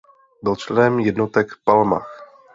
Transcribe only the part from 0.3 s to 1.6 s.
Byl členem jednotek